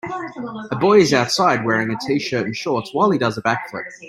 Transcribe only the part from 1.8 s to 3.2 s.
a tshirt and shorts while he